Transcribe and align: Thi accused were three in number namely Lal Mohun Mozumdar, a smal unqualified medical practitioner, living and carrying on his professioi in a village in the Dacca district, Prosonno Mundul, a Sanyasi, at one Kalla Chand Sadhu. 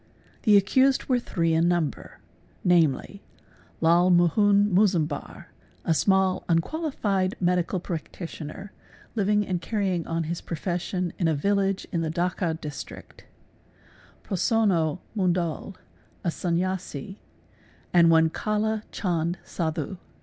Thi 0.41 0.57
accused 0.57 1.05
were 1.05 1.19
three 1.19 1.53
in 1.53 1.67
number 1.67 2.17
namely 2.63 3.21
Lal 3.81 4.09
Mohun 4.09 4.73
Mozumdar, 4.73 5.51
a 5.85 5.91
smal 5.91 6.43
unqualified 6.49 7.35
medical 7.39 7.79
practitioner, 7.79 8.71
living 9.13 9.45
and 9.45 9.61
carrying 9.61 10.07
on 10.07 10.23
his 10.23 10.41
professioi 10.41 11.11
in 11.19 11.27
a 11.27 11.35
village 11.35 11.85
in 11.91 12.01
the 12.01 12.09
Dacca 12.09 12.55
district, 12.59 13.25
Prosonno 14.23 15.01
Mundul, 15.15 15.75
a 16.23 16.29
Sanyasi, 16.29 17.17
at 17.93 18.05
one 18.07 18.31
Kalla 18.31 18.81
Chand 18.91 19.37
Sadhu. 19.43 19.97